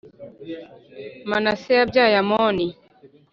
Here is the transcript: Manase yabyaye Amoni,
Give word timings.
Manase 1.29 1.71
yabyaye 1.79 2.15
Amoni, 2.23 2.67